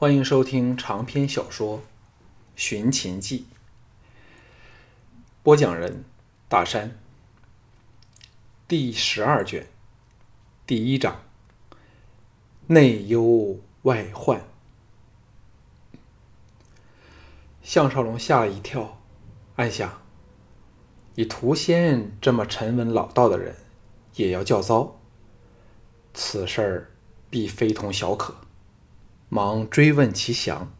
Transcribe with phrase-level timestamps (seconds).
[0.00, 1.78] 欢迎收听长篇小说
[2.54, 3.40] 《寻秦记》，
[5.42, 6.04] 播讲人：
[6.48, 6.96] 大山。
[8.68, 9.66] 第十二卷，
[10.64, 11.20] 第一章：
[12.68, 14.40] 内忧外患。
[17.64, 19.00] 项少龙吓了一跳，
[19.56, 20.00] 暗想：
[21.16, 23.56] 以涂仙这么沉稳老道的人，
[24.14, 25.00] 也要叫糟，
[26.14, 26.90] 此事儿
[27.28, 28.36] 必非同小可。
[29.28, 30.72] 忙追问其详。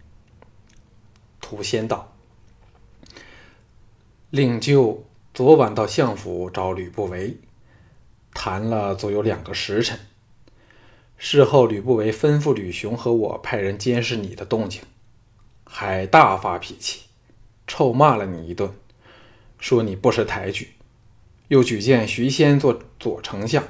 [1.40, 2.12] 涂仙道
[4.30, 7.38] ：“令舅昨晚到相府找吕不韦，
[8.34, 9.98] 谈了足有两个时辰。
[11.16, 14.82] 事后，吕不韦吩咐吕雄和我派人监视你的动静，
[15.64, 17.02] 还大发脾气，
[17.66, 18.72] 臭骂了你一顿，
[19.58, 20.74] 说你不识抬举，
[21.48, 23.64] 又举荐徐仙做左丞相。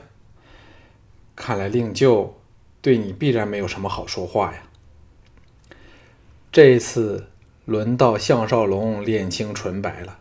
[1.35, 2.39] 看来令舅
[2.81, 4.63] 对你必然没有什么好说话呀。”
[6.51, 7.29] 这次
[7.65, 10.19] 轮到项少龙脸青唇白了，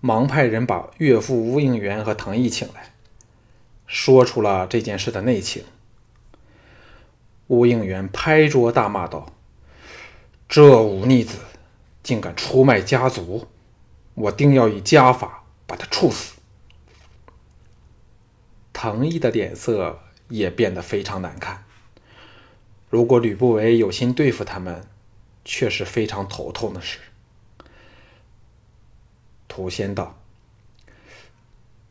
[0.00, 2.94] 忙派人把岳父吴应元和藤毅请来，
[3.86, 5.64] 说出了这件事的内情。
[7.48, 9.32] 吴应元拍桌大骂道
[10.48, 11.38] ：“这忤逆子
[12.02, 13.46] 竟敢出卖家族，
[14.14, 16.36] 我定要以家法把他处死！”
[18.72, 21.64] 藤毅的脸色也变得非常难看。
[22.90, 24.86] 如果吕不韦有心对付他们，
[25.44, 26.98] 却是非常头痛的事。
[29.46, 30.18] 涂仙道：“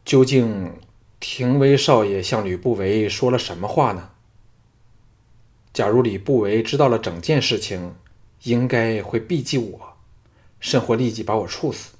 [0.05, 0.73] 究竟
[1.19, 4.11] 廷威少爷向吕不韦说了什么话呢？
[5.73, 7.95] 假如吕不韦知道了整件事情，
[8.43, 9.97] 应该会避忌我，
[10.59, 11.95] 甚或立即把我处死，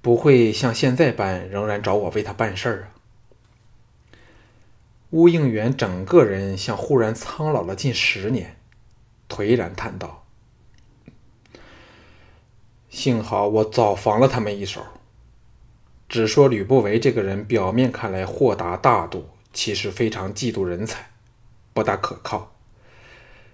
[0.00, 2.96] 不会像现在般仍然找我为他办事儿啊。”
[5.10, 8.56] 乌应元整个人像忽然苍老了近十年，
[9.26, 10.26] 颓然叹道。
[12.90, 14.82] 幸好我早防了他们一手。
[16.10, 21.10] 只说吕不韦这个人，表面看来豁达大度，其实非常嫉妒人才，
[21.72, 22.54] 不大可靠。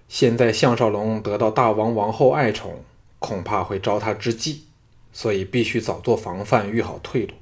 [0.09, 2.83] 现在项少龙得到大王王后爱宠，
[3.19, 4.65] 恐怕会招他之忌，
[5.13, 7.33] 所以必须早做防范，预好退路。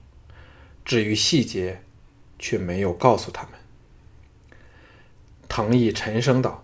[0.86, 1.82] 至于细节，
[2.38, 3.52] 却没有告诉他们。
[5.56, 6.64] 藤毅沉声道：“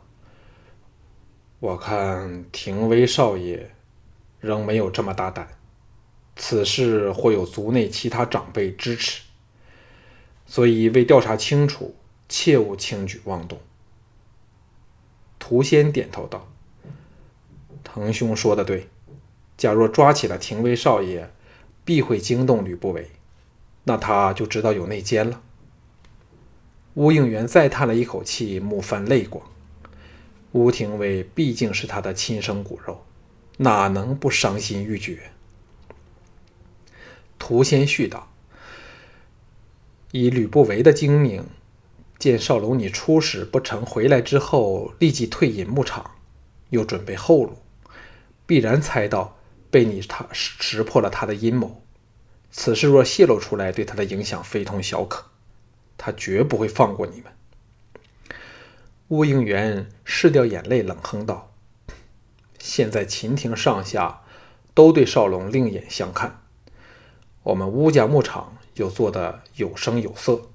[1.61, 3.69] 我看廷威少爷。”
[4.41, 5.47] 仍没有这么大胆，
[6.35, 9.21] 此事或有族内其他长辈支持，
[10.47, 11.93] 所以为调查清楚，
[12.27, 13.59] 切勿轻举妄动。
[15.37, 16.47] 涂仙点头道
[17.83, 18.87] ：“藤兄说的对，
[19.55, 21.31] 假若抓起了廷威少爷，
[21.85, 23.11] 必会惊动吕不韦，
[23.83, 25.43] 那他就知道有内奸了。”
[26.93, 29.45] 吴应元再叹了一口气，目泛泪光。
[30.51, 33.05] 吴廷威毕竟是他的亲生骨肉。
[33.61, 35.31] 哪能不伤心欲绝？
[37.37, 38.31] 涂仙旭道
[40.11, 41.45] ：“以吕不韦的精明，
[42.17, 46.11] 见少龙你出使不成，回来之后立即退隐牧场，
[46.69, 47.57] 又准备后路，
[48.45, 49.37] 必然猜到
[49.69, 51.83] 被你他识破了他的阴谋。
[52.49, 55.28] 此事若泄露出来，对他的影响非同小可，
[55.99, 57.31] 他绝不会放过你们。”
[59.09, 61.51] 乌应元拭掉眼泪，冷哼道。
[62.57, 64.21] 现在秦庭上下
[64.73, 66.41] 都对少龙另眼相看，
[67.43, 70.49] 我们乌家牧场又做得有声有色，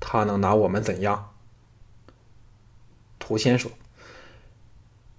[0.00, 1.34] 他能拿我们怎样？
[3.18, 3.70] 涂仙说：“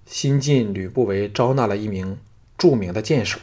[0.06, 2.20] 新晋吕不韦招纳了一名
[2.58, 3.40] 著名的剑手，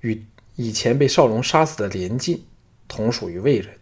[0.00, 0.26] 与
[0.56, 2.44] 以前被少龙杀死的连晋
[2.88, 3.75] 同属于魏人。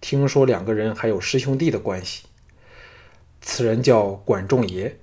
[0.00, 2.24] 听说两个人还有师兄弟的关系。
[3.40, 4.98] 此人叫管仲爷。”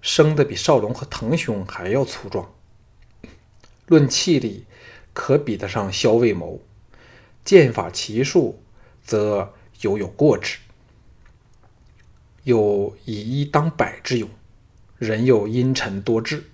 [0.00, 2.54] 生的比少龙和腾兄还要粗壮，
[3.88, 4.64] 论气力
[5.12, 6.62] 可比得上萧卫谋，
[7.44, 8.62] 剑法奇术
[9.04, 10.58] 则犹有过之。
[12.44, 14.30] 有以一当百之勇，
[14.98, 16.44] 人又阴沉多智，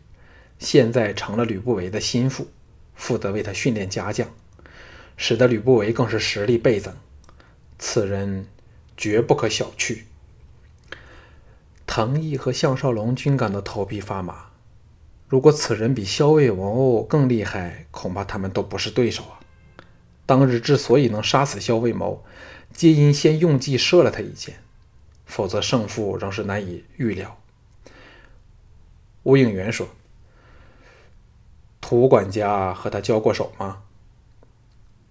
[0.59, 2.49] 现在成了吕不韦的心腹，
[2.94, 4.26] 负责为他训练家将，
[5.19, 6.97] 使得吕不韦更是实力倍增。
[7.87, 8.47] 此人
[8.97, 10.05] 绝不可小觑。
[11.87, 14.47] 藤毅和项少龙均感到头皮发麻。
[15.29, 19.39] 如果此人比萧卫谋更厉害，恐怕他们都不是对手啊！
[20.25, 22.25] 当日之所以能杀死萧卫谋，
[22.73, 24.63] 皆因先用计射了他一箭，
[25.27, 27.39] 否则胜负仍是难以预料。
[29.25, 29.89] 吴应元说
[31.83, 33.83] ：“涂管家和他交过手吗？”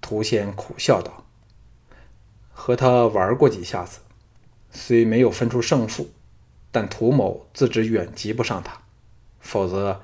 [0.02, 1.23] 涂仙苦笑道
[2.53, 4.00] ：“和他玩过几下子，
[4.71, 6.11] 虽没有分出胜负。”
[6.75, 8.81] 但涂某自知远及不上他，
[9.39, 10.01] 否则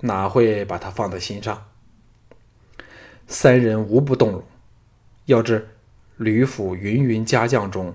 [0.00, 1.66] 哪会把他放在心上？
[3.26, 4.44] 三人无不动容。
[5.24, 5.66] 要知
[6.18, 7.94] 吕府芸芸家将中，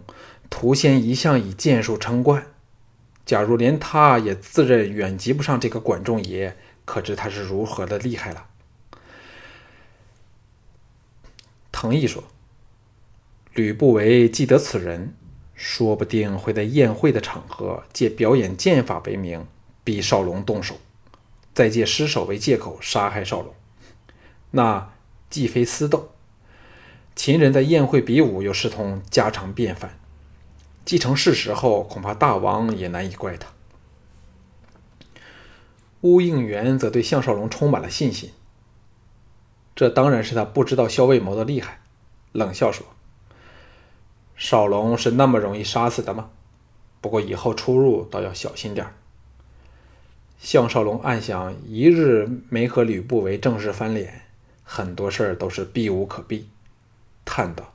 [0.50, 2.48] 涂仙一向以剑术称冠。
[3.28, 8.48] 假如连他也自认远及不上这个管仲爷，可知他是如何的厉害了。
[11.72, 12.24] 藤毅说
[13.56, 15.16] ：“吕不韦既得此人。”
[15.58, 19.48] 说不定会在宴会的场合借表演剑法为名
[19.86, 20.76] 逼少龙动手，
[21.54, 23.54] 再借失手为借口杀害少龙。
[24.52, 24.92] 那
[25.30, 26.10] 既非私斗，
[27.16, 29.98] 秦人在宴会比武又视同家常便饭，
[30.84, 33.48] 既成事实后，恐怕大王也难以怪他。
[36.02, 38.32] 乌应元则对项少龙充满了信心，
[39.74, 41.80] 这当然是他不知道萧卫谋的厉害，
[42.34, 42.86] 冷笑说。
[44.36, 46.30] 少龙是那么容易杀死的吗？
[47.02, 48.94] 不过以后出入倒要小心点儿。
[50.40, 54.24] 项少龙暗想：一日没和吕不韦正式翻脸，
[54.64, 56.50] 很多事儿都是避无可避。
[57.24, 57.74] 叹道：“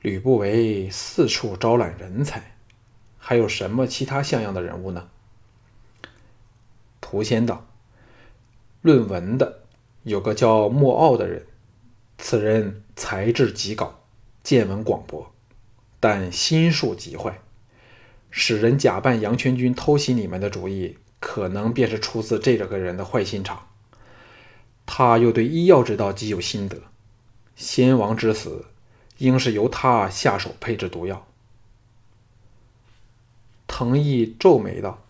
[0.00, 2.56] 吕不韦四处招揽人才，
[3.18, 5.08] 还有什么其他像样的人物呢？”
[7.00, 7.66] 涂仙道
[8.80, 9.60] ：“论文的，
[10.02, 11.46] 有个叫莫傲的人，
[12.18, 14.00] 此人才智极高。”
[14.42, 15.32] 见闻广博，
[16.00, 17.40] 但心术极坏，
[18.30, 23.68] 使人假扮杨全军偷袭你们的主意，可能便是出自这个人的坏心肠。
[24.84, 26.82] 他又对医药之道极有心得，
[27.54, 28.66] 先王之死，
[29.18, 31.26] 应是由他下手配制毒药。
[33.68, 35.04] 藤毅皱眉道：“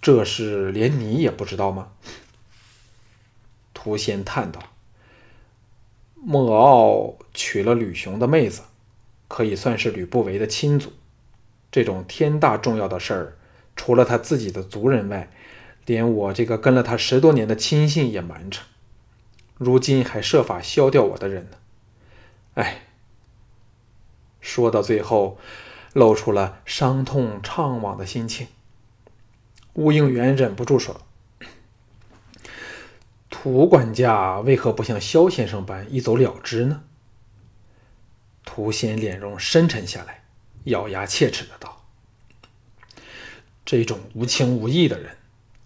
[0.00, 1.92] 这事连你也不知道吗？”
[3.74, 4.71] 涂仙叹道。
[6.24, 8.62] 莫傲娶了吕雄的妹子，
[9.26, 10.92] 可以算是吕不韦的亲族。
[11.72, 13.36] 这种天大重要的事儿，
[13.74, 15.28] 除了他自己的族人外，
[15.84, 18.60] 连我这个跟了他十多年的亲信也瞒着。
[19.56, 21.56] 如今还设法消掉我的人呢。
[22.54, 22.82] 哎，
[24.40, 25.38] 说到最后，
[25.92, 28.46] 露出了伤痛怅惘的心情。
[29.74, 31.00] 乌应元忍不住说。
[33.42, 36.84] 涂管家为何不像萧先生般一走了之呢？
[38.44, 40.22] 涂仙脸容深沉下来，
[40.66, 41.84] 咬牙切齿的道
[43.66, 45.16] ：“这种无情无义的人，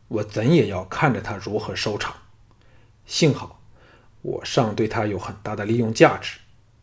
[0.09, 2.17] 我怎也要看着他如何收场。
[3.05, 3.61] 幸好
[4.23, 6.39] 我尚对他有很大的利用价值，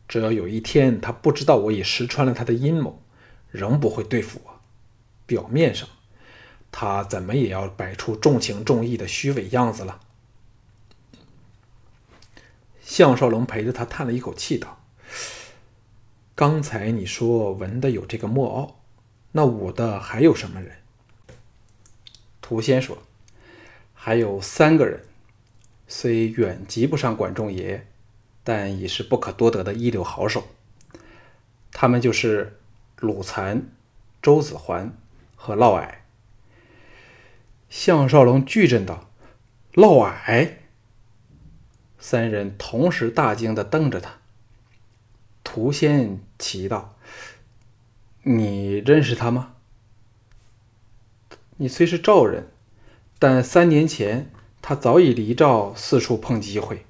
[0.07, 3.01] 只要有一天他不知道我已识穿了他的阴谋，
[3.49, 4.61] 仍不会对付我。
[5.25, 5.89] 表面上，
[6.71, 9.99] 他怎么也要摆出重情重义的虚伪样子了。”
[12.93, 14.77] 项少龙陪着他叹了一口气，道
[16.35, 18.81] ：“刚才你说文的有这个莫傲，
[19.31, 20.73] 那武的还有什么人？”
[22.39, 22.99] 涂仙说
[23.95, 25.03] ：“还有三个人，
[25.87, 27.87] 虽远及不上管仲爷，
[28.43, 30.43] 但已是不可多得的一流好手。
[31.71, 32.59] 他们就是
[32.97, 33.71] 鲁残、
[34.21, 34.95] 周子桓
[35.35, 35.95] 和嫪毐。”
[37.71, 39.09] 项少龙巨震道
[39.73, 40.57] ：“嫪毐！”
[42.05, 44.15] 三人同时大惊的瞪着他。
[45.41, 46.97] 涂仙奇道
[48.23, 49.53] ：“你认识他吗？
[51.55, 52.49] 你虽是赵人，
[53.17, 54.29] 但三年前
[54.61, 56.85] 他早已离赵，四处碰机会。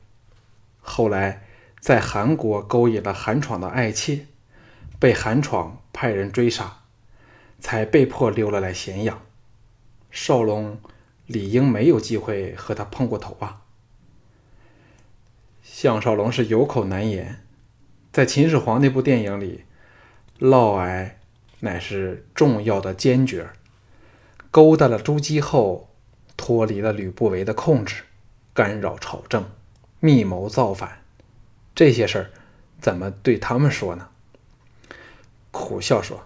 [0.82, 1.46] 后来
[1.80, 4.26] 在韩国勾引了韩闯的爱妾，
[4.98, 6.80] 被韩闯派人追杀，
[7.60, 9.22] 才被迫溜了来咸阳。
[10.10, 10.80] 少龙
[11.28, 13.60] 理应没有机会和他碰过头啊。”
[15.76, 17.44] 项少龙是有口难言，
[18.12, 19.64] 在秦始皇那部电影里，
[20.38, 21.14] 嫪毐
[21.62, 23.48] 乃是重要的奸角，
[24.52, 25.90] 勾搭了朱姬后，
[26.38, 28.04] 脱离了吕不韦的控制，
[28.54, 29.50] 干扰朝政，
[30.00, 31.02] 密谋造反，
[31.74, 32.30] 这些事儿
[32.80, 34.10] 怎么对他们说呢？
[35.50, 36.24] 苦笑说：“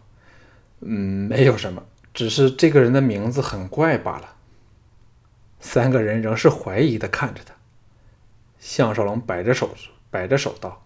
[0.82, 4.36] 嗯，没有什么，只是这个人的名字很怪罢了。”
[5.62, 7.56] 三个人仍是怀疑的看着他。
[8.70, 9.74] 项少龙摆着手，
[10.12, 10.86] 摆着手道：“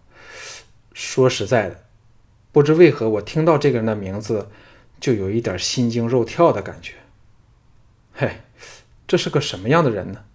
[0.93, 1.83] 说实在的，
[2.51, 4.49] 不知为何，我听到这个人的名字，
[4.99, 6.93] 就有一点心惊肉跳的感觉。
[8.13, 8.41] 嘿，
[9.07, 10.25] 这是个什么样的人呢？”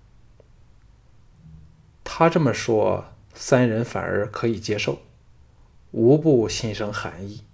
[2.03, 5.03] 他这么说，三人反而可以接受，
[5.93, 7.45] 无不心生寒意。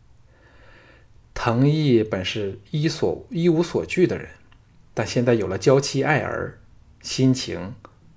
[1.35, 4.31] 藤毅本是一所一无所惧的人，
[4.95, 6.61] 但现在有了娇妻爱儿，
[7.03, 7.75] 心情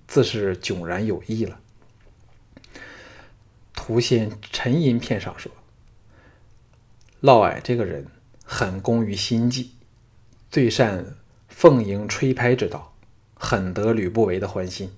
[0.08, 1.60] 自是迥然有异了。
[3.76, 5.52] 图仙沉吟片上说
[7.22, 8.08] ：“嫪毐这个人
[8.44, 9.72] 很工于心计，
[10.50, 11.18] 最善
[11.48, 12.96] 奉迎吹拍之道，
[13.36, 14.92] 很得吕不韦的欢心。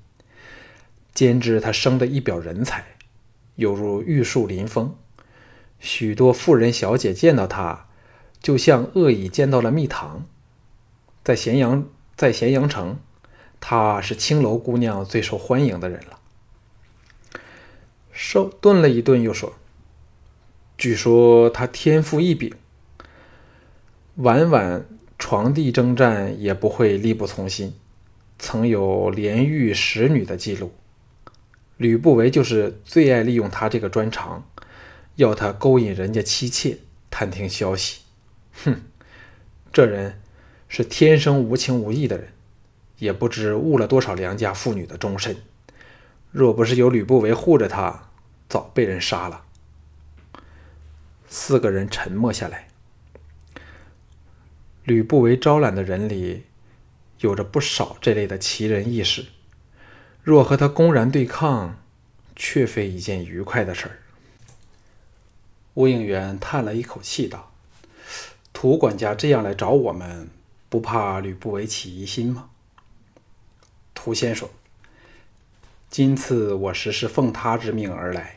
[1.13, 2.85] 兼之他生的一表人才，
[3.55, 4.95] 犹如玉树临风，
[5.79, 7.87] 许多妇人小姐见到他，
[8.39, 10.27] 就像恶蚁见到了蜜糖。
[11.23, 12.99] 在咸阳，在咸阳城，
[13.59, 16.16] 他是青楼姑娘最受欢迎的人了。
[18.19, 19.53] 稍顿了一顿，又说
[20.75, 22.51] ：“据说他天赋异禀，
[24.15, 24.87] 晚晚
[25.19, 27.75] 床地征战也不会力不从心，
[28.39, 30.73] 曾有连遇十女的记录。”
[31.77, 34.49] 吕不韦就是最爱利用他这个专长，
[35.17, 36.79] 要他勾引人家妻妾，
[37.11, 38.01] 探听消息。
[38.63, 38.81] 哼，
[39.71, 40.19] 这人
[40.67, 42.29] 是天生无情无义的人，
[42.97, 45.37] 也不知误了多少良家妇女的终身。
[46.31, 48.06] 若不是有吕不韦护着他，
[48.49, 49.43] 早被人杀了。
[51.29, 52.67] 四个人沉默下来。
[54.83, 56.45] 吕不韦招揽的人里，
[57.19, 59.25] 有着不少这类的奇人异士。
[60.23, 61.77] 若和他公然对抗，
[62.35, 63.99] 却非一件愉快的事儿。
[65.73, 67.51] 吴应元叹了一口气道
[68.53, 70.29] ：“涂管家这样来找我们，
[70.69, 72.49] 不怕吕不韦起疑心吗？”
[73.93, 74.49] 涂先说
[75.89, 78.36] ：“今次我实是奉他之命而来，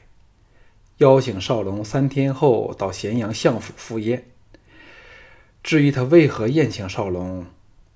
[1.00, 4.26] 邀请少龙三天后到咸阳相府赴宴。
[5.62, 7.46] 至于他为何宴请少龙，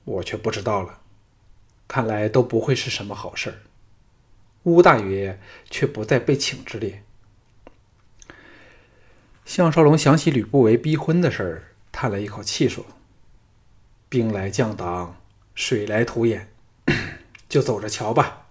[0.04, 1.00] 我却不知道了。
[1.86, 3.56] 看来都不会是什么好事儿。”
[4.64, 7.02] 乌大爷却不在被请之列。
[9.44, 12.86] 项少龙想起吕不韦逼婚的事儿，叹了一口气说
[14.08, 15.20] ：“兵来将挡，
[15.54, 16.48] 水来土掩，
[17.50, 18.46] 就走着瞧吧。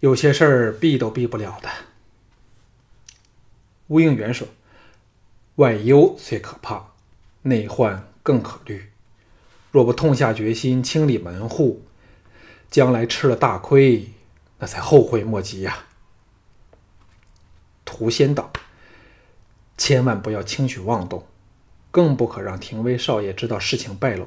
[0.00, 1.68] 有些事儿避都避不了的。”
[3.88, 4.48] 吴应元说
[5.56, 6.92] ：“外忧虽可怕，
[7.42, 8.90] 内患更可虑。
[9.70, 11.82] 若不痛下决心清理门户，
[12.70, 14.10] 将来吃了大亏。”
[14.60, 15.84] 那才后悔莫及呀！
[17.84, 18.50] 屠仙道
[19.78, 21.28] ：“千万不要轻举妄动，
[21.92, 24.26] 更不可让廷威少爷知道事情败露，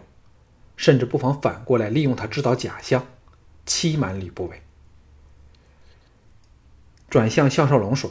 [0.78, 3.06] 甚至不妨反过来利用他制造假象，
[3.66, 4.62] 欺瞒吕不韦。”
[7.12, 8.10] 转向项少龙说：“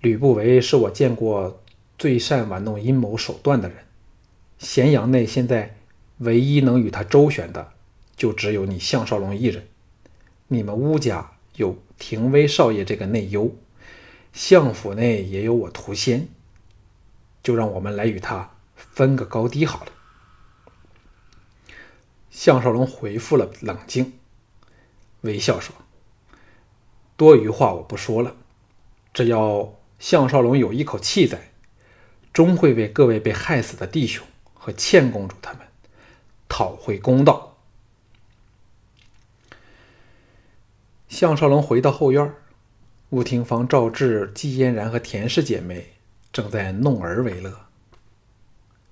[0.00, 1.62] 吕不韦是我见过
[1.98, 3.78] 最善玩弄阴谋手段的人，
[4.58, 5.76] 咸阳内现在
[6.18, 7.72] 唯一能与他周旋的，
[8.16, 9.66] 就只有你项少龙一人。”
[10.52, 13.54] 你们乌家有廷威少爷这个内忧，
[14.32, 16.28] 相府内也有我涂仙，
[17.42, 19.92] 就让我们来与他分个高低好了。
[22.30, 24.14] 项少龙回复了冷静，
[25.20, 25.72] 微笑说
[27.16, 28.34] ：“多余话我不说了，
[29.14, 31.52] 只要项少龙有一口气在，
[32.32, 35.60] 终会为各位被害死的弟兄和倩公主他们
[36.48, 37.48] 讨回公道。”
[41.08, 42.32] 项少龙回到后院，
[43.10, 45.92] 吴廷芳、赵志、季嫣然和田氏姐妹
[46.32, 47.66] 正在弄儿为乐。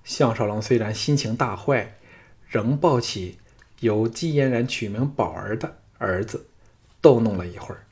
[0.03, 1.97] 项少龙虽然心情大坏，
[2.47, 3.39] 仍抱起
[3.79, 6.45] 由季嫣然取名宝儿的儿子，
[7.01, 7.85] 逗弄了一会儿。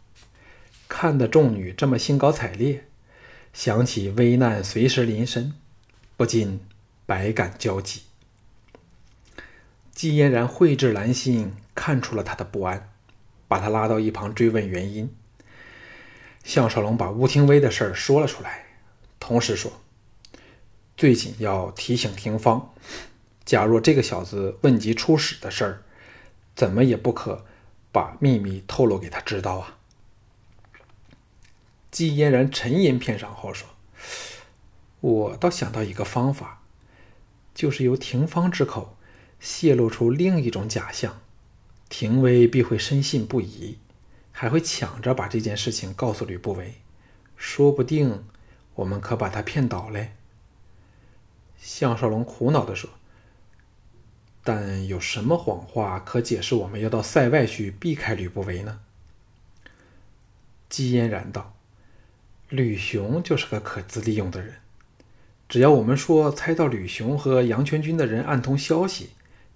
[0.88, 2.87] 看得众女这么兴高采烈，
[3.58, 5.56] 想起危难随时临身，
[6.16, 6.60] 不禁
[7.08, 8.04] 百感交集。
[9.92, 12.92] 季嫣然慧智兰心，看出了他的不安。
[13.48, 15.12] 把他拉到一旁追问原因。
[16.44, 18.68] 项少龙把吴廷威的事儿说了出来，
[19.20, 19.72] 同时说
[20.96, 22.76] ：“最紧要提醒廷芳，
[23.44, 25.82] 假若这个小子问及出使的事儿，
[26.56, 27.44] 怎么也不可
[27.92, 29.77] 把秘密透露给他知道啊。”
[31.92, 33.70] 季嫣然沉吟片上后说
[35.02, 36.62] ：“我倒想到一个方法，
[37.54, 38.98] 就是由廷芳之口
[39.40, 41.20] 泄露出另一种假象。”
[41.90, 43.78] 廷威必会深信不疑，
[44.34, 46.76] 还会抢着把这件事情告诉吕不韦，
[47.38, 48.26] 说不定
[48.76, 50.14] 我们可把他骗倒嘞。
[51.58, 52.90] 项少龙苦恼地说
[54.44, 58.82] ：“但有什么谎话可解释我们要到塞外去避开吕不韦呢？”
[60.68, 61.56] 姬嫣然道
[62.50, 64.56] ：“吕雄就是个可资利用的人，
[65.50, 69.10] 只要我们说猜到吕雄和杨全军的人暗通消息，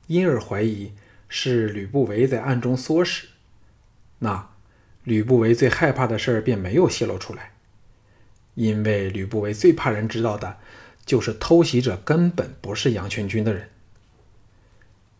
[0.07, 0.93] 因而怀疑。”
[1.33, 3.29] 是吕不韦在暗中唆使，
[4.19, 4.49] 那
[5.05, 7.53] 吕不韦最害怕的事儿便没有泄露出来，
[8.55, 10.57] 因为吕不韦最怕人知道的，
[11.05, 13.69] 就是偷袭者根本不是杨全军的人。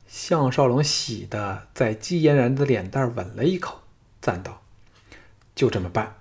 [0.06, 3.80] 项少龙喜的在季嫣然的脸蛋吻了一口，
[4.22, 4.64] 赞道
[5.56, 6.18] ：“就这么办，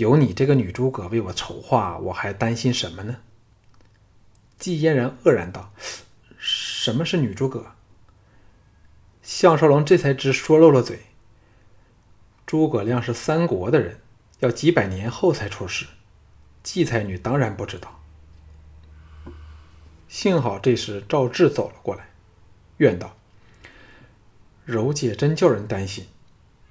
[0.00, 3.18] 有你这个女诸葛为我筹划，我还担心什么呢？”
[4.58, 5.72] 季嫣然愕然道：“。”
[6.42, 7.72] 什么是女诸葛？
[9.22, 11.00] 项少龙这才知说漏了嘴。
[12.46, 14.00] 诸葛亮是三国的人，
[14.38, 15.84] 要几百年后才出世，
[16.64, 18.00] 荠菜女当然不知道。
[20.08, 22.08] 幸好这时赵志走了过来，
[22.78, 23.14] 怨道
[24.64, 26.06] ：“柔姐真叫人担心，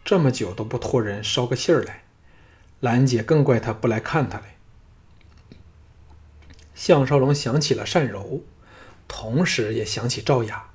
[0.03, 2.03] 这么久都不托人捎个信儿来，
[2.79, 4.45] 兰姐更怪他不来看他嘞。”
[6.75, 8.41] 项少龙想起了单柔，
[9.07, 10.69] 同时也想起赵雅，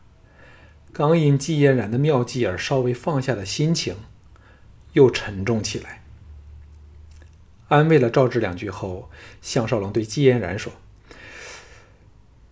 [0.93, 3.97] 刚因季嫣然的妙计而稍微放下的心情。
[4.95, 6.05] 又沉重起来。
[7.67, 9.11] 安慰了赵志两句后，
[9.43, 10.73] 项少龙对季嫣然说：“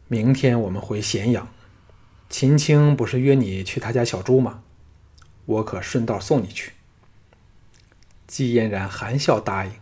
[0.08, 1.46] 明天我们回咸阳，
[2.28, 4.64] 秦青不是约你去他家小住吗？
[5.46, 6.72] 我可顺道送你去。”
[8.32, 9.72] 季嫣然含笑答应，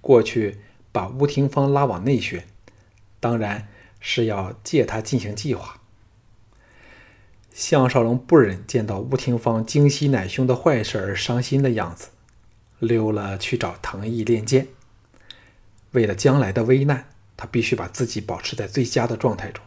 [0.00, 0.58] 过去
[0.90, 2.44] 把吴廷芳拉往内轩，
[3.20, 3.68] 当然
[4.00, 5.80] 是要借他进行计划。
[7.52, 12.08] 项少龙不忍见到吴廷芳惊喜乃兄的坏事而伤心的样子，
[12.80, 14.66] 溜了去找藤毅练剑。
[15.92, 19.64] 为了将来的危难，他必须把自己保持在最佳的状态中。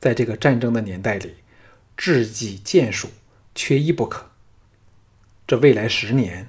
[0.00, 1.36] 在这个战争的年代里，
[1.96, 3.10] 智计剑术
[3.54, 4.30] 缺一不可。
[5.46, 6.48] 这未来十年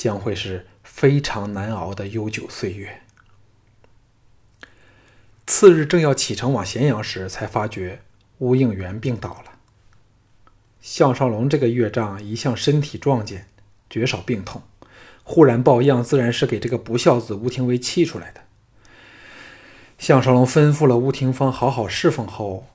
[0.00, 3.02] 将会是非常难熬的悠久岁月。
[5.46, 8.00] 次日正要启程往咸阳时，才发觉
[8.38, 9.58] 吴应元病倒了。
[10.80, 13.46] 项少龙这个岳丈一向身体壮健，
[13.90, 14.62] 绝少病痛，
[15.22, 18.40] 忽然抱恙，自然是给这个不孝子吴廷威气出来的。
[19.98, 22.66] 项少龙吩咐了吴廷芳好好侍奉后，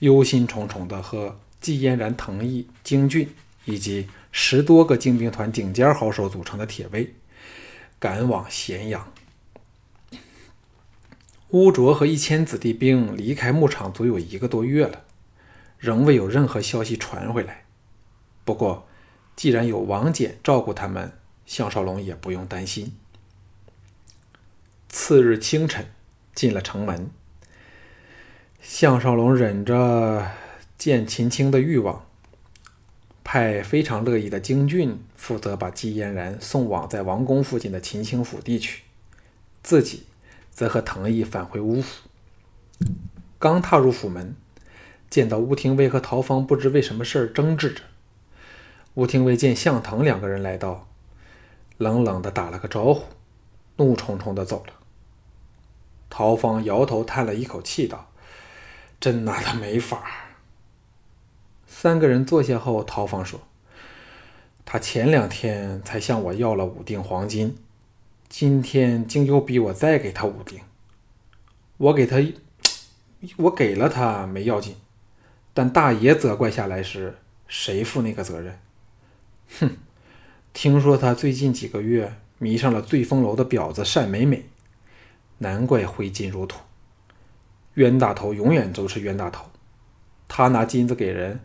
[0.00, 3.32] 忧心忡忡地和季嫣然、滕毅、京俊
[3.66, 7.14] 以及十多个精兵团顶尖好手组成的铁卫，
[7.98, 9.12] 赶往咸阳。
[11.50, 15.02] 乌卓和一千子弟兵离开牧场足有一个多月了。
[15.78, 17.64] 仍未有任何消息传回来。
[18.44, 18.88] 不过，
[19.36, 21.12] 既然有王翦照顾他们，
[21.44, 22.96] 项少龙也不用担心。
[24.88, 25.86] 次日清晨，
[26.34, 27.10] 进了城门，
[28.62, 30.32] 项少龙忍着
[30.78, 32.05] 见秦青的欲望，
[33.28, 38.84] 派非常乐意的京俊负责把季嫣然送往在王宫附近的秦青府地去，
[39.64, 40.04] 自己
[40.52, 42.08] 则和藤毅返回乌府。
[43.40, 44.36] 刚踏入府门。
[45.10, 47.82] 见到吴廷威和陶芳不知为什么事儿争执着，
[48.94, 50.88] 吴廷威见向腾两个人来到，
[51.78, 53.04] 冷冷的打了个招呼，
[53.76, 54.72] 怒冲冲的走了。
[56.10, 58.10] 陶芳摇头叹了一口气道
[59.00, 60.04] ：“真拿他没法。”
[61.78, 63.38] 三个人坐下后，陶芳说
[64.64, 67.54] ：“他前两天才向我要了五锭黄金，
[68.30, 70.62] 今天竟又逼我再给他五锭。
[71.76, 72.16] 我给他，
[73.36, 74.76] 我给了他没要紧。”
[75.52, 78.58] 但大爷责怪下来时，谁负那个责任？
[79.60, 79.76] 哼！
[80.54, 84.46] 听说他最近几个月迷上了醉风楼的婊子单美美，
[85.38, 86.58] 难怪挥金如土。
[87.74, 89.44] 冤大头永远都是冤大头，
[90.26, 91.40] 他拿金子给人，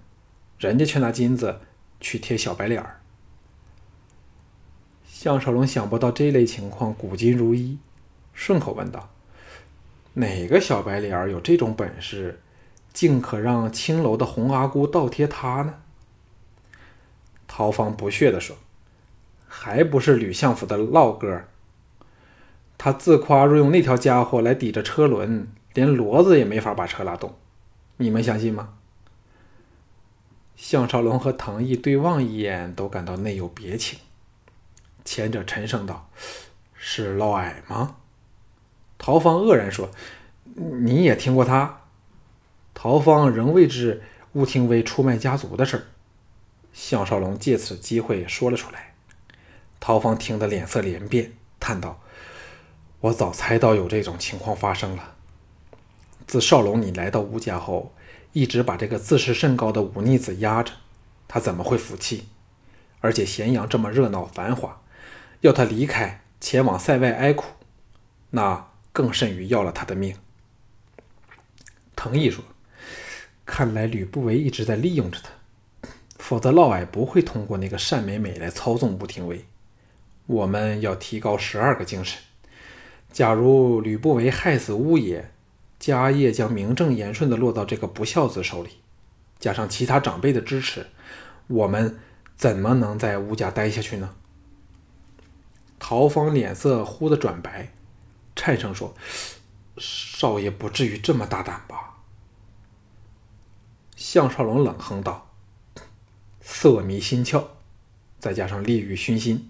[0.62, 1.60] 人家却拿金子
[2.00, 3.02] 去贴小白脸儿。
[5.04, 7.80] 项少龙想不到这类情况古今如一，
[8.34, 9.10] 顺口问道
[10.14, 12.40] ：“哪个小白脸儿有这种本事？”
[12.94, 15.76] 竟可让青楼的红阿姑倒贴他呢？
[17.48, 18.58] 陶芳不屑地说
[19.48, 21.44] ：“还不是吕相府的老哥。
[22.78, 27.34] 他自夸若用那条家伙来抵着车轮，连骡子也没法把车拉动。
[27.98, 28.74] 你们相信吗？”
[30.64, 33.98] 项少龙和唐毅对望一眼，都感到内有别情。
[35.04, 36.08] 前者沉声道
[36.78, 37.96] ：“是嫪毐吗？”
[39.00, 39.90] 陶芳愕然说
[40.54, 41.82] ：“你也听过他？”
[42.76, 45.84] 陶芳仍未知吴廷威出卖家族的事儿，
[46.72, 48.94] 项少龙借此机会说了出来。
[49.80, 52.00] 陶芳听得脸色连变，叹道
[53.02, 55.16] ：“我早猜到有这种情况发生了。
[56.28, 57.92] 自少龙你来到吴家后，
[58.34, 60.74] 一直把这个自视甚高的忤逆子压着，
[61.28, 62.26] 他怎么会服气？
[63.00, 64.82] 而且咸阳这么热闹繁华，
[65.42, 67.46] 要他离开前往塞外哀苦，
[68.32, 70.16] 那更甚于要了他的命。”
[71.96, 72.44] 藤毅说。
[73.44, 79.44] 看来吕不韦一直在利用着他，否则嫪毐不会通过那个单美美来操纵吴廷威。
[80.26, 82.22] 我们要提高十二个精神。
[83.12, 85.32] 假如吕不韦害死乌野，
[85.82, 88.70] 家业将名正言顺地落到这个不孝子手里，
[89.40, 90.86] 加上其他长辈的支持，
[91.48, 91.98] 我们
[92.38, 94.14] 怎么能在吴家待下去呢？
[95.80, 97.74] 陶芳脸色忽的转白，
[98.36, 98.94] 颤声说
[99.80, 101.98] ：“少爷不至于这么大胆吧？”
[103.98, 105.32] 项少龙冷哼道
[106.42, 107.44] ：“色迷心窍，
[108.20, 109.50] 再加上利欲熏心，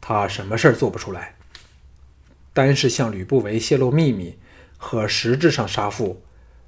[0.00, 1.36] 他什么事儿做不出来？
[2.54, 4.38] 单是向吕不韦泄露秘密，
[4.76, 6.22] 和实质上杀父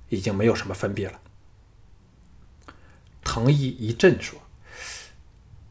[0.09, 1.21] 已经没有什么分别了。”
[3.23, 4.41] 藤毅一震说：“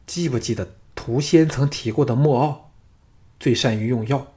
[0.06, 2.70] 记不记得屠仙曾提过的莫傲，
[3.40, 4.34] 最善于用药，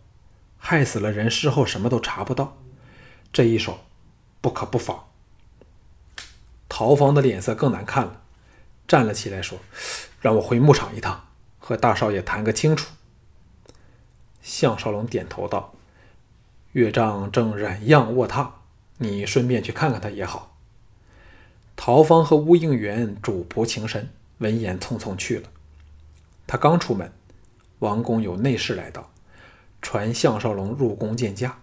[0.58, 2.58] 害死了人，事后什么都查不到。
[3.32, 3.80] 这一手，
[4.42, 5.10] 不可不防。”
[6.70, 8.22] 陶芳的脸色更难看了，
[8.88, 9.60] 站了起来说
[10.22, 11.28] ：“让我回牧场一趟，
[11.60, 12.90] 和大少爷谈个清楚。”
[14.42, 15.74] 项少龙点头道
[16.72, 18.50] ：“岳丈正染恙卧榻，
[18.98, 20.58] 你顺便去看看他也好。”
[21.76, 25.50] 陶芳和乌应元主仆情深，闻言匆匆去了。
[26.46, 27.12] 他刚出门，
[27.80, 29.12] 王宫有内侍来到，
[29.82, 31.60] 传项少龙入宫见驾。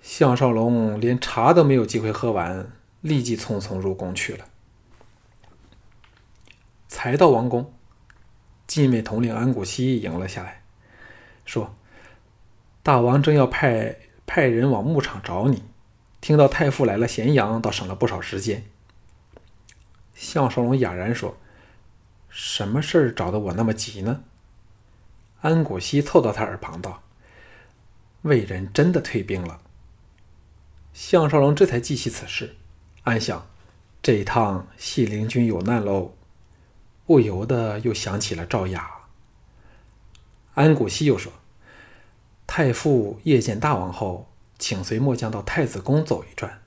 [0.00, 2.70] 项少龙连茶都没有机会喝完。
[3.02, 4.44] 立即匆匆入宫去了。
[6.86, 7.74] 才到王宫，
[8.68, 10.62] 禁卫统领安谷西迎了下来，
[11.44, 11.74] 说
[12.82, 15.62] ：“大王正要派派人往牧场找你，
[16.20, 18.64] 听到太傅来了咸阳，倒省了不少时间。”
[20.14, 21.36] 项少龙哑然说
[22.28, 24.24] ：“什么事儿找得我那么急呢？”
[25.42, 27.02] 安谷西凑到他耳旁道
[28.22, 29.60] ：“魏人真的退兵了。”
[30.94, 32.56] 项少龙这才记起此事。
[33.02, 33.48] 暗想，
[34.02, 36.14] 这一趟系灵军有难喽，
[37.06, 38.88] 不由得又想起了赵雅。
[40.54, 41.32] 安谷西又说
[42.54, 46.60] ：“太傅夜见大王后，请随末将到太子宫走一转。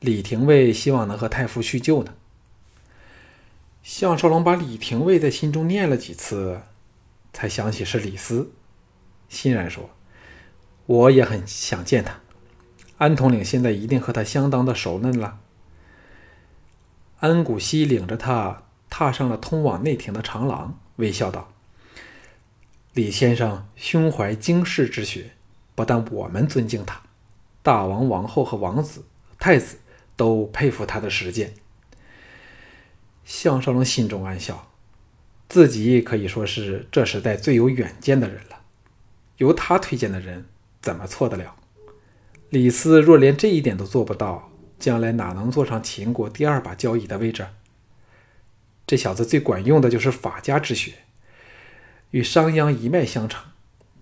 [0.00, 2.14] 李廷尉希望能和太傅叙旧呢。”
[3.84, 6.62] 项少龙把李廷尉在心中念了几次，
[7.32, 8.50] 才想起是李斯，
[9.28, 9.88] 欣然说
[10.86, 12.18] ：“我也很想见他。
[12.98, 15.38] 安统领现在一定和他相当的熟嫩了。”
[17.22, 21.52] 安谷西领着他踏上了通往内廷的长廊，微笑道
[22.94, 25.32] ：“李先生胸怀经世之学，
[25.74, 27.02] 不但我们尊敬他，
[27.60, 29.04] 大王、王后和王子、
[29.36, 29.78] 太子
[30.14, 31.54] 都佩服他的实践。”
[33.26, 34.70] 项少龙心中暗笑，
[35.48, 38.60] 自己可以说是这时代最有远见的人了。
[39.38, 40.44] 由他推荐的人，
[40.80, 41.56] 怎么错得了？
[42.50, 47.48] 李斯若连这一点都做不到，将来哪能坐上秦国第二把交椅的位置？
[48.86, 50.92] 这小子最管用的就是法家之学，
[52.14, 53.42] 与商鞅一脉相承，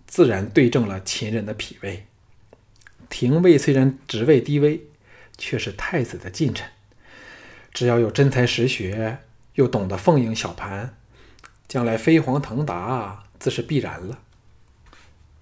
[0.07, 2.05] 自然对正了秦人的脾胃。
[3.09, 4.83] 廷尉虽然职位低微，
[5.39, 6.69] 却是太子的近臣，
[7.73, 9.21] 只要有真才实学，
[9.55, 10.95] 又懂得奉迎小盘，
[11.67, 14.19] 将来飞黄腾达自是必然了。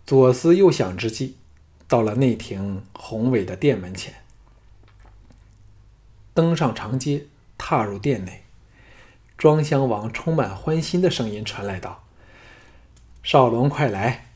[0.06, 1.38] 左思右想之际，
[1.88, 4.14] 到了内廷宏伟的殿门前。
[6.32, 7.26] 登上长阶，
[7.58, 8.44] 踏入殿内，
[9.36, 12.04] 庄襄王充满欢心的声音传来道
[13.22, 14.26] ：“少龙，快来！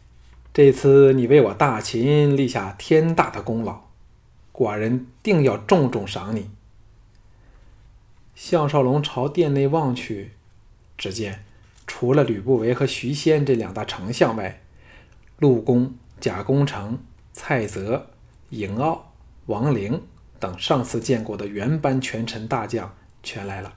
[0.53, 3.81] 这次你为我大秦立下天大的功劳，
[4.53, 6.51] 寡人定要重重赏你。”
[8.37, 10.33] 项少龙朝殿内望去，
[10.99, 11.45] 只见
[11.87, 14.61] 除了吕不韦和徐仙这两大丞相外，
[15.39, 16.99] 陆公、贾公成、
[17.33, 18.11] 蔡泽、
[18.51, 19.13] 嬴傲、
[19.47, 20.03] 王陵。
[20.39, 23.73] 等上次见过的原班权臣大将全来了，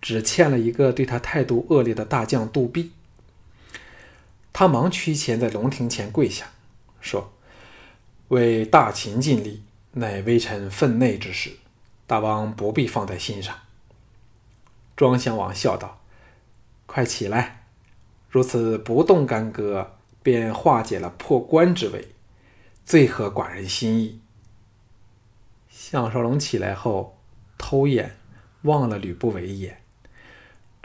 [0.00, 2.92] 只欠了一个对他态度恶劣的大将杜弼。
[4.52, 6.50] 他忙屈前在龙庭前跪下，
[7.00, 7.32] 说
[8.28, 11.52] ：“为大秦尽力，乃微臣分内之事，
[12.06, 13.54] 大王不必放在心上。”
[14.96, 16.00] 庄襄王笑道
[16.86, 17.66] ：“快起来，
[18.28, 22.08] 如此不动干戈，便化解了破关之围，
[22.84, 24.20] 最合寡人心意。”
[25.70, 27.16] 项少龙起来后，
[27.56, 28.16] 偷眼
[28.62, 29.80] 望了吕不韦一眼，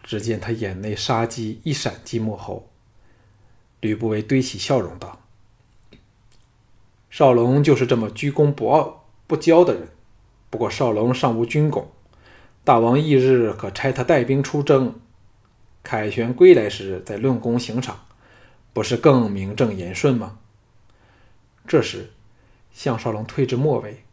[0.04, 2.70] 只见他眼内杀机一闪即没后，
[3.84, 5.20] 吕不韦堆起笑容道
[7.12, 9.90] ：“少龙就是这么居功不傲不骄的人。
[10.50, 11.92] 不过少龙尚无军功，
[12.64, 14.96] 大王翌日可差他带兵出征，
[15.84, 18.06] 凯旋归来时再论功行赏，
[18.72, 20.40] 不是更名正言顺吗？”
[21.68, 22.12] 这时，
[22.72, 24.06] 项少龙退至末尾。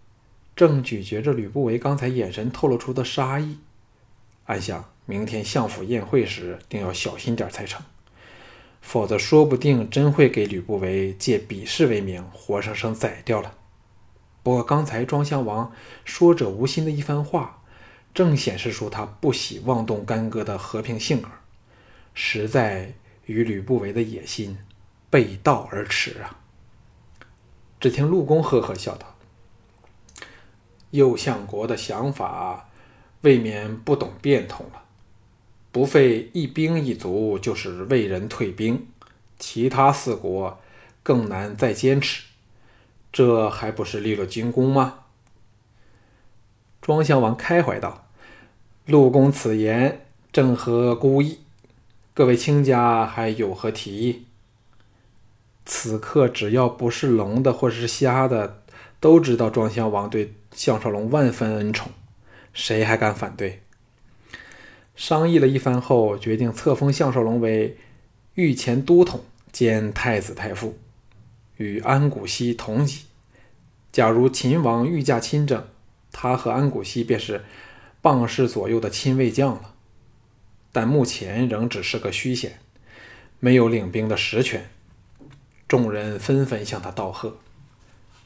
[0.56, 3.58] 正咀嚼着吕不韦刚才眼神透露出的杀意，
[4.46, 7.80] 暗想：明天相府宴会时，定要小心点才成，
[8.80, 13.54] 否则说不定真会给吕不韦借比试为名，活生生宰掉了。
[14.42, 15.72] 不过刚才庄襄王
[16.04, 17.62] 说者无心的一番话，
[18.12, 21.28] 正显示出他不喜妄动干戈的和平性格，
[22.14, 22.94] 实在
[23.26, 24.58] 与吕不韦的野心
[25.08, 26.38] 背道而驰啊！
[27.78, 29.14] 只听陆公呵呵笑道。
[30.90, 32.68] 右相国的想法
[33.20, 34.82] 未免不懂变通了。
[35.72, 38.86] 不费一兵一卒，就是为人退兵，
[39.38, 40.58] 其他四国
[41.02, 42.24] 更难再坚持，
[43.12, 45.04] 这还不是立了军功吗？
[46.80, 48.08] 庄襄王开怀道
[48.86, 51.38] ：“陆公此言正合孤意，
[52.14, 54.26] 各位卿家还有何提议？”
[55.64, 58.62] 此刻，只要不是聋的或是瞎的，
[58.98, 61.92] 都知道庄襄王对项少龙万分恩宠，
[62.52, 63.62] 谁还敢反对？
[65.00, 67.78] 商议了一番后，决定册封项少龙为
[68.34, 70.76] 御前都统兼太子太傅，
[71.56, 73.06] 与安谷西同级。
[73.90, 75.66] 假如秦王御驾亲征，
[76.12, 77.42] 他和安谷西便是
[78.02, 79.72] 傍氏左右的亲卫将了。
[80.70, 82.58] 但目前仍只是个虚衔，
[83.38, 84.68] 没有领兵的实权。
[85.66, 87.38] 众人纷纷向他道贺。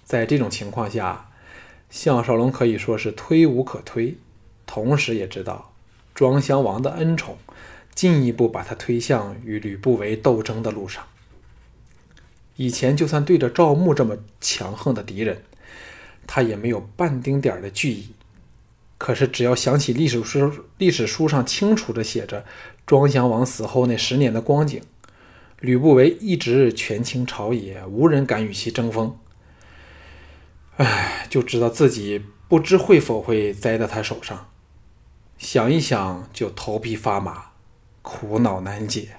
[0.02, 1.30] 在这种情况下，
[1.88, 4.16] 项少龙可以说是推无可推，
[4.66, 5.70] 同时也知道。
[6.14, 7.37] 庄襄王的恩宠，
[7.94, 11.05] 进一步把他推向与吕不韦斗争的路上。
[12.57, 15.42] 以前就算对着赵牧这么强横的敌人，
[16.27, 18.11] 他也没有半丁点的惧意。
[18.96, 22.44] 可是只要想起历史书历史书上清楚的写着
[22.87, 24.81] 庄襄王死后那十年的光景，
[25.59, 29.18] 吕不韦一直权倾朝野，无人敢与其争锋。
[30.77, 34.48] 唉，就知道自己不知会否会栽在他手上。
[35.44, 37.50] 想一想就头皮发麻，
[38.00, 39.18] 苦恼难解。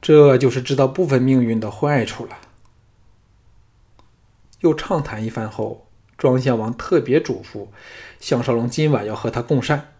[0.00, 2.38] 这就是知道部分命运的坏处了。
[4.60, 7.66] 又畅谈一番后，庄襄王特别嘱咐
[8.20, 9.94] 项少龙今晚要和他共膳，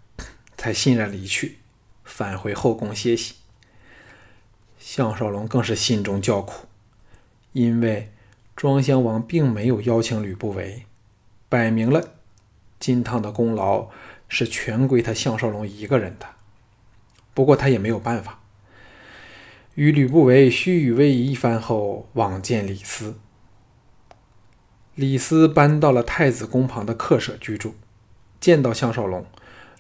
[0.57, 1.59] 才欣然离去，
[2.05, 3.35] 返回后宫歇息。
[4.79, 6.69] 项少龙更是心中叫苦，
[7.53, 8.13] 因为
[8.55, 10.87] 庄襄王并没有邀请吕不韦，
[11.49, 12.13] 摆明了
[12.79, 13.89] 金汤的功劳。
[14.31, 16.27] 是全归他项少龙一个人的，
[17.35, 18.41] 不过他也没有办法。
[19.75, 23.19] 与吕不韦虚与委蛇一番后，往见李斯。
[24.95, 27.75] 李斯搬到了太子宫旁的客舍居住，
[28.41, 29.27] 见到项少龙，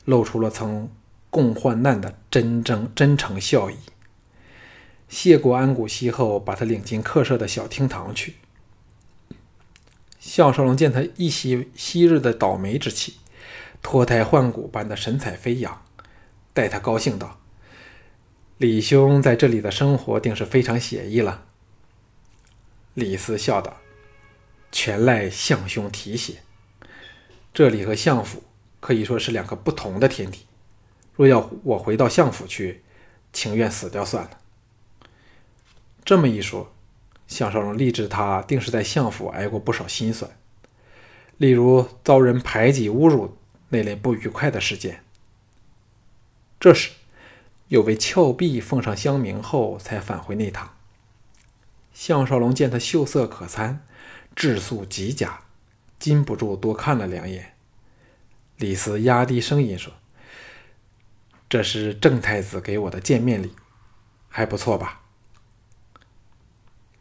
[0.04, 0.90] 露出了曾
[1.30, 3.76] 共患难的真正真诚笑意。
[5.08, 8.34] 谢过安谷西后，把他领进客舍的小厅堂去。
[10.18, 13.16] 项少龙见他一袭昔日的倒霉之气。
[13.82, 15.82] 脱胎换骨般的神采飞扬，
[16.52, 17.40] 待他高兴道
[18.58, 21.46] ：“李兄在这里的生活定是非常写意了。”
[22.94, 23.78] 李斯笑道
[24.70, 26.38] ：“全赖相兄提携。
[27.52, 28.44] 这里和相府
[28.78, 30.46] 可以说是两个不同的天地。
[31.14, 32.82] 若要我回到相府去，
[33.32, 34.38] 情愿死掉算了。”
[36.04, 36.72] 这么一说，
[37.26, 40.30] 项少龙立志他定是在相府挨过不少辛酸，
[41.38, 43.36] 例如遭人排挤侮辱。
[43.70, 45.02] 那类不愉快的事件。
[46.60, 46.90] 这时，
[47.68, 50.76] 有位峭壁奉上香茗后，才返回内堂。
[51.92, 53.84] 项少龙见他秀色可餐，
[54.36, 55.40] 质素极佳，
[55.98, 57.54] 禁不住多看了两眼。
[58.56, 59.92] 李斯压低声音说
[61.48, 63.54] ：“这是郑太子给我的见面礼，
[64.28, 65.00] 还不错吧？”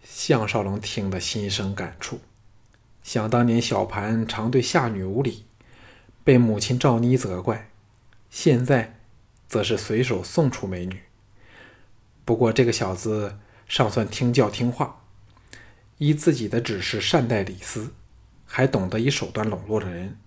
[0.04, 2.22] 项少龙听得心生感触，
[3.04, 5.46] 想当年小盘常对下女无礼。
[6.24, 7.70] 被母亲赵妮责怪，
[8.30, 9.00] 现在
[9.48, 11.02] 则是随手送出美女。
[12.26, 15.02] 不过这个小子尚算听教听话，
[15.98, 17.94] 依自己的指示善待李斯，
[18.46, 20.18] 还懂得以手段笼络人，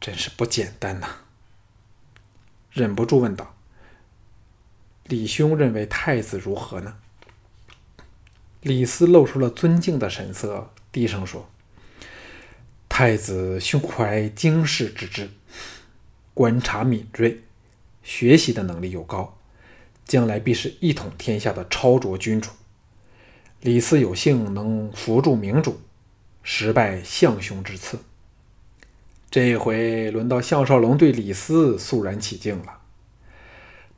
[0.00, 1.08] 真是不简单呐！
[2.72, 3.54] 忍不住问道
[5.06, 6.96] ：“李兄认为太子如何呢？”
[8.62, 11.48] 李斯露出了尊敬的神色，低声说。
[12.96, 15.28] 太子胸怀经世之志，
[16.32, 17.40] 观察敏锐，
[18.04, 19.36] 学习的能力又高，
[20.04, 22.50] 将来必是一统天下的超卓君主。
[23.62, 25.80] 李斯有幸能扶助明主，
[26.44, 27.98] 实拜相兄之赐。
[29.28, 32.78] 这回轮到项少龙对李斯肃然起敬了。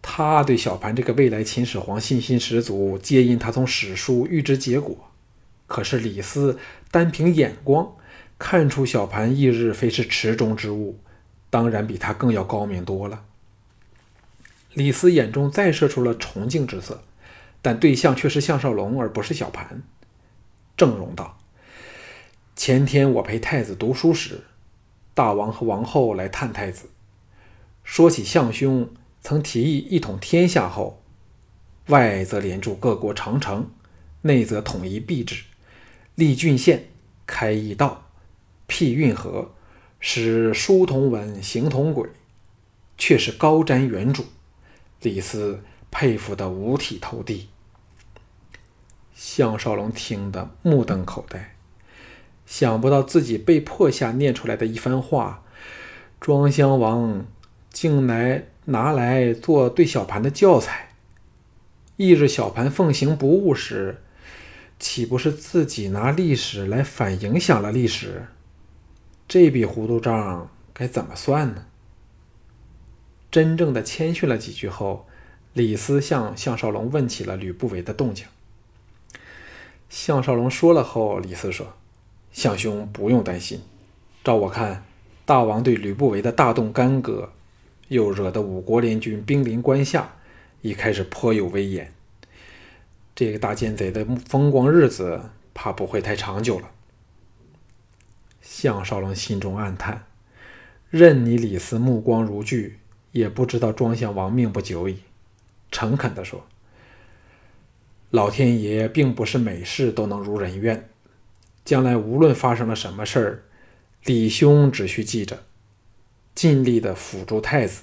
[0.00, 4.96] 他对小盘这个未来秦始皇信心十足，皆因他从史书预知结果。
[5.66, 6.58] 可是李斯
[6.90, 7.94] 单凭眼光。
[8.38, 10.98] 看出小盘翌日非是池中之物，
[11.48, 13.24] 当然比他更要高明多了。
[14.74, 17.02] 李斯眼中再射出了崇敬之色，
[17.62, 19.82] 但对象却是项少龙，而不是小盘。
[20.76, 21.38] 郑容道
[22.54, 24.42] ：“前天我陪太子读书时，
[25.14, 26.90] 大王和王后来探太子，
[27.82, 28.90] 说起项兄
[29.22, 31.02] 曾提议一统天下后，
[31.86, 33.70] 外则连筑各国长城，
[34.20, 35.44] 内则统一币制，
[36.14, 36.84] 立郡县，
[37.26, 38.02] 开驿道。”
[38.66, 39.52] 辟运河，
[40.00, 42.08] 使书同文，行同轨，
[42.98, 44.24] 却是高瞻远瞩。
[45.02, 47.48] 李斯佩服得五体投地。
[49.14, 51.54] 项少龙听得目瞪口呆，
[52.44, 55.42] 想不到自己被迫下念出来的一番话，
[56.20, 57.24] 庄襄王
[57.70, 60.90] 竟来拿来做对小盘的教材。
[61.96, 64.02] 一日小盘奉行不误时，
[64.78, 68.26] 岂不是自己拿历史来反影响了历史？
[69.28, 71.66] 这笔糊涂账该怎么算呢？
[73.30, 75.06] 真正的谦逊了几句后，
[75.52, 78.26] 李斯向项少龙问起了吕不韦的动静。
[79.88, 81.74] 项少龙说了后，李斯说
[82.32, 83.60] ：“项兄不用担心，
[84.24, 84.84] 照我看，
[85.24, 87.32] 大王对吕不韦的大动干戈，
[87.88, 90.12] 又惹得五国联军兵临关下。”
[90.62, 91.92] 已开始颇有威严，
[93.14, 95.20] 这个大奸贼的风光日子
[95.54, 96.68] 怕不会太长久了。
[98.48, 100.06] 项少龙心中暗叹：
[100.88, 102.78] 任你李斯目光如炬，
[103.10, 105.00] 也不知道庄襄王命不久矣。
[105.72, 106.46] 诚恳地说
[108.10, 110.88] ：“老天爷并不是每事都能如人愿，
[111.64, 113.42] 将来无论发生了什么事儿，
[114.04, 115.42] 李兄只需记着，
[116.32, 117.82] 尽力的辅助太子，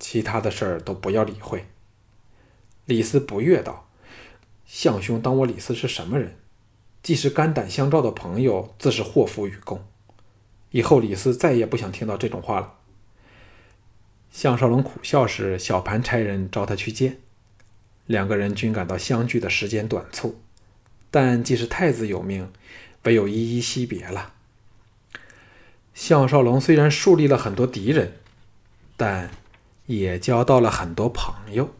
[0.00, 1.66] 其他的事儿都不要理会。”
[2.86, 3.90] 李斯不悦道
[4.64, 6.34] ：“项兄当我李斯是什么人？
[7.02, 9.84] 既是肝胆相照的朋友，自是祸福与共。
[10.70, 12.74] 以后李斯再也不想听到这种话了。”
[14.30, 17.18] 项少龙苦笑时，小盘差人召他去见。
[18.06, 20.40] 两个人均感到相聚的时间短促，
[21.10, 22.52] 但既是太子有命，
[23.04, 24.34] 唯有依依惜别了。
[25.94, 28.12] 项少龙虽然树立了很多敌人，
[28.96, 29.30] 但
[29.86, 31.74] 也交到了很多朋友。